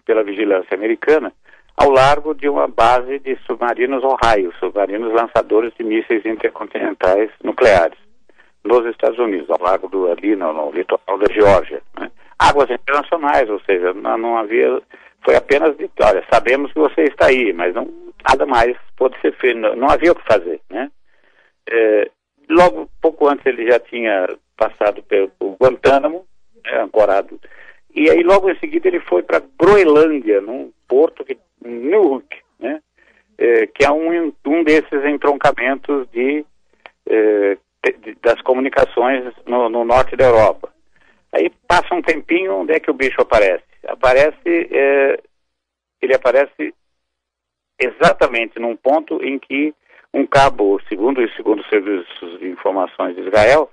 pela 0.05 0.23
vigilância 0.23 0.75
americana 0.75 1.31
ao 1.77 1.89
largo 1.89 2.33
de 2.33 2.49
uma 2.49 2.67
base 2.67 3.19
de 3.19 3.35
submarinos 3.47 4.03
Ohio, 4.03 4.53
submarinos 4.59 5.13
lançadores 5.13 5.73
de 5.77 5.83
mísseis 5.83 6.25
intercontinentais 6.25 7.31
nucleares 7.43 7.97
nos 8.63 8.85
Estados 8.85 9.17
Unidos, 9.17 9.49
ao 9.49 9.59
largo 9.59 9.87
do 9.87 10.11
ali 10.11 10.35
no, 10.35 10.53
no 10.53 10.71
litoral 10.71 11.17
da 11.17 11.33
Geórgia. 11.33 11.81
Né? 11.99 12.11
Águas 12.37 12.69
internacionais, 12.69 13.49
ou 13.49 13.59
seja, 13.61 13.93
não, 13.93 14.17
não, 14.17 14.37
havia, 14.37 14.81
foi 15.23 15.35
apenas 15.35 15.75
de, 15.77 15.89
olha, 16.01 16.23
sabemos 16.31 16.71
que 16.73 16.79
você 16.79 17.03
está 17.03 17.27
aí, 17.27 17.53
mas 17.53 17.73
não, 17.73 17.87
nada 18.27 18.45
mais 18.45 18.75
pode 18.97 19.19
ser 19.21 19.35
feito, 19.37 19.59
não, 19.59 19.75
não 19.75 19.89
havia 19.89 20.11
o 20.11 20.15
que 20.15 20.25
fazer, 20.25 20.59
né? 20.69 20.91
É, 21.69 22.09
logo, 22.49 22.89
pouco 23.01 23.27
antes 23.27 23.45
ele 23.45 23.69
já 23.69 23.79
tinha 23.79 24.27
passado 24.57 25.03
pelo 25.03 25.31
Guantánamo, 25.59 26.25
né, 26.63 26.81
ancorado 26.81 27.39
e 27.93 28.09
aí 28.09 28.23
logo 28.23 28.49
em 28.49 28.57
seguida 28.59 28.87
ele 28.87 28.99
foi 29.01 29.21
para 29.21 29.43
Groenlândia, 29.59 30.39
num 30.41 30.71
porto 30.87 31.25
que 31.25 31.37
Nuuk, 31.63 32.25
né? 32.59 32.81
É, 33.37 33.67
que 33.67 33.83
é 33.83 33.91
um, 33.91 34.31
um 34.45 34.63
desses 34.63 35.05
entroncamentos 35.05 36.07
de, 36.11 36.45
é, 37.07 37.57
de 37.99 38.15
das 38.21 38.39
comunicações 38.41 39.33
no, 39.45 39.67
no, 39.67 39.83
norte 39.83 40.15
da 40.15 40.25
Europa. 40.25 40.71
Aí 41.33 41.51
passa 41.67 41.95
um 41.95 42.01
tempinho, 42.01 42.57
onde 42.57 42.73
é 42.73 42.79
que 42.79 42.91
o 42.91 42.93
bicho 42.93 43.21
aparece? 43.21 43.63
Aparece, 43.87 44.35
é, 44.45 45.19
ele 46.01 46.13
aparece 46.13 46.73
exatamente 47.79 48.59
num 48.59 48.75
ponto 48.75 49.23
em 49.23 49.39
que 49.39 49.73
um 50.13 50.25
cabo, 50.25 50.79
segundo, 50.87 51.27
segundo 51.35 51.61
os 51.61 51.69
serviços 51.69 52.39
de 52.39 52.49
informações 52.49 53.15
de 53.15 53.21
Israel, 53.21 53.69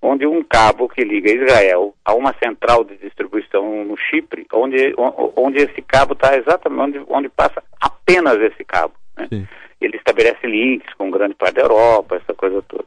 onde 0.00 0.26
um 0.26 0.42
cabo 0.42 0.88
que 0.88 1.02
liga 1.04 1.30
Israel 1.30 1.94
a 2.04 2.14
uma 2.14 2.34
central 2.42 2.84
de 2.84 2.96
distribuição 2.96 3.84
no 3.84 3.96
Chipre, 3.96 4.46
onde, 4.52 4.94
onde 5.36 5.58
esse 5.58 5.80
cabo 5.82 6.14
está 6.14 6.36
exatamente 6.36 6.98
onde, 6.98 7.04
onde 7.08 7.28
passa 7.28 7.62
apenas 7.80 8.36
esse 8.40 8.64
cabo. 8.64 8.94
Né? 9.16 9.46
Ele 9.80 9.96
estabelece 9.96 10.46
links 10.46 10.92
com 10.94 11.10
grande 11.10 11.34
parte 11.34 11.54
da 11.54 11.62
Europa, 11.62 12.16
essa 12.16 12.34
coisa 12.34 12.62
toda. 12.62 12.84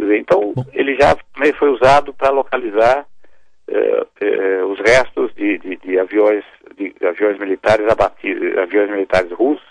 Então, 0.00 0.54
ele 0.72 0.96
já 0.96 1.16
foi 1.58 1.70
usado 1.70 2.14
para 2.14 2.30
localizar 2.30 3.06
eh, 3.68 4.06
eh, 4.20 4.64
os 4.64 4.78
restos 4.80 5.34
de, 5.34 5.58
de, 5.58 5.76
de, 5.76 5.98
aviões, 5.98 6.44
de 6.76 6.94
aviões 7.06 7.38
militares 7.38 7.86
abatidos, 7.88 8.56
aviões 8.58 8.90
militares 8.90 9.30
russos, 9.32 9.66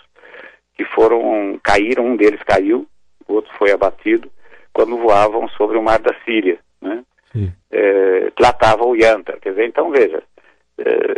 que 0.74 0.84
foram, 0.84 1.58
caíram, 1.62 2.06
um 2.06 2.16
deles 2.16 2.42
caiu, 2.44 2.86
o 3.26 3.34
outro 3.34 3.52
foi 3.58 3.72
abatido, 3.72 4.30
quando 4.72 4.96
voavam 4.96 5.48
sobre 5.48 5.76
o 5.76 5.82
mar 5.82 5.98
da 5.98 6.14
Síria 6.24 6.58
né? 6.80 7.02
É, 7.70 8.30
tratava 8.36 8.84
o 8.84 8.94
Yanta. 8.94 9.38
Quer 9.40 9.50
dizer, 9.50 9.66
então 9.66 9.90
veja, 9.90 10.22
é, 10.78 11.14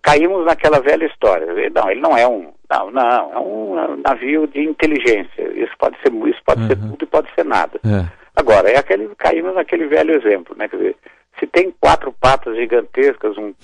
caímos 0.00 0.44
naquela 0.44 0.80
velha 0.80 1.06
história. 1.06 1.46
Não, 1.70 1.90
ele 1.90 2.00
não 2.00 2.16
é 2.16 2.26
um, 2.26 2.52
não, 2.70 2.90
não, 2.90 3.32
é 3.32 3.38
um 3.38 3.96
navio 3.96 4.46
de 4.46 4.62
inteligência. 4.62 5.42
Isso 5.54 5.72
pode 5.78 5.96
ser, 6.00 6.12
isso 6.28 6.40
pode 6.44 6.62
uhum. 6.62 6.68
ser 6.68 6.76
tudo 6.76 7.02
e 7.02 7.06
pode 7.06 7.34
ser 7.34 7.44
nada. 7.44 7.78
É. 7.84 8.22
Agora, 8.34 8.70
é 8.70 8.78
aquele, 8.78 9.08
caímos 9.16 9.54
naquele 9.54 9.86
velho 9.86 10.14
exemplo, 10.14 10.56
né? 10.56 10.68
Quer 10.68 10.76
dizer, 10.76 10.96
se 11.38 11.46
tem 11.46 11.72
quatro 11.80 12.12
patas 12.12 12.56
gigantescas, 12.56 13.36
um, 13.36 13.54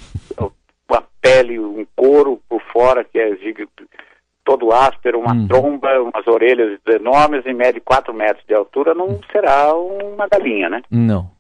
uma 0.89 1.05
pele, 1.21 1.59
um 1.59 1.87
couro 1.95 2.41
por 2.49 2.61
fora 2.73 3.05
que 3.05 3.19
é 3.19 3.31
todo 4.45 4.73
áspero, 4.73 5.21
uma 5.21 5.35
hum. 5.35 5.47
tromba, 5.47 5.89
umas 6.01 6.27
orelhas 6.27 6.81
enormes 6.87 7.45
e 7.45 7.53
mede 7.53 7.81
4 7.81 8.15
metros 8.15 8.45
de 8.47 8.55
altura, 8.55 8.95
não 8.95 9.07
hum. 9.07 9.21
será 9.31 9.75
uma 9.75 10.27
galinha, 10.27 10.71
né? 10.71 10.83
Não. 10.91 11.31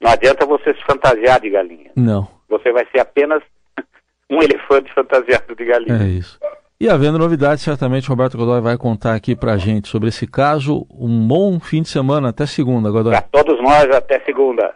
Não 0.00 0.10
adianta 0.10 0.46
você 0.46 0.72
se 0.74 0.84
fantasiar 0.84 1.40
de 1.40 1.50
galinha. 1.50 1.90
Não. 1.96 2.28
Você 2.48 2.70
vai 2.70 2.86
ser 2.92 3.00
apenas 3.00 3.42
um 4.30 4.40
elefante 4.40 4.92
fantasiado 4.94 5.56
de 5.56 5.64
galinha. 5.64 6.02
É 6.02 6.06
isso. 6.06 6.38
E 6.78 6.88
havendo 6.88 7.18
novidades, 7.18 7.64
certamente 7.64 8.08
Roberto 8.08 8.36
Godoy 8.36 8.60
vai 8.60 8.76
contar 8.76 9.14
aqui 9.14 9.34
pra 9.34 9.56
gente 9.56 9.88
sobre 9.88 10.10
esse 10.10 10.26
caso. 10.26 10.86
Um 10.90 11.26
bom 11.26 11.58
fim 11.58 11.82
de 11.82 11.88
semana. 11.88 12.28
Até 12.28 12.46
segunda, 12.46 12.90
Godoy. 12.90 13.12
Para 13.12 13.22
todos 13.22 13.60
nós, 13.62 13.90
até 13.90 14.20
segunda. 14.20 14.74